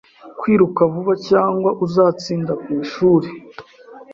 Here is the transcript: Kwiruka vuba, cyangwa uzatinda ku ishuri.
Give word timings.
Kwiruka 0.39 0.81
vuba, 0.93 1.13
cyangwa 1.29 1.69
uzatinda 1.85 2.53
ku 2.61 2.67
ishuri. 2.81 3.27